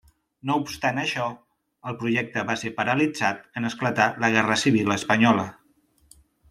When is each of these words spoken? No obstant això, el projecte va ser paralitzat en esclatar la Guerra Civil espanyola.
No 0.49 0.53
obstant 0.61 1.01
això, 1.01 1.27
el 1.91 1.99
projecte 2.01 2.45
va 2.49 2.57
ser 2.63 2.73
paralitzat 2.81 3.47
en 3.63 3.73
esclatar 3.73 4.11
la 4.25 4.35
Guerra 4.39 4.61
Civil 4.67 4.99
espanyola. 5.01 5.49